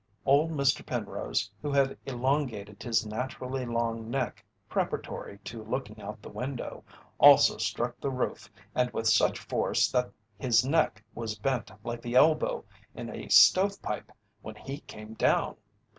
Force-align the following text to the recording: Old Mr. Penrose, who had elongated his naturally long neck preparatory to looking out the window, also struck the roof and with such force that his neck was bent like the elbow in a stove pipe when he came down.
Old 0.25 0.49
Mr. 0.49 0.83
Penrose, 0.83 1.51
who 1.61 1.71
had 1.71 1.95
elongated 2.07 2.81
his 2.81 3.05
naturally 3.05 3.67
long 3.67 4.09
neck 4.09 4.43
preparatory 4.67 5.37
to 5.43 5.63
looking 5.63 6.01
out 6.01 6.23
the 6.23 6.27
window, 6.29 6.83
also 7.19 7.57
struck 7.59 7.99
the 7.99 8.09
roof 8.09 8.49
and 8.73 8.89
with 8.93 9.07
such 9.07 9.37
force 9.37 9.91
that 9.91 10.09
his 10.39 10.65
neck 10.65 11.03
was 11.13 11.37
bent 11.37 11.69
like 11.83 12.01
the 12.01 12.15
elbow 12.15 12.65
in 12.95 13.11
a 13.11 13.29
stove 13.29 13.79
pipe 13.83 14.11
when 14.41 14.55
he 14.55 14.79
came 14.79 15.13
down. 15.13 15.55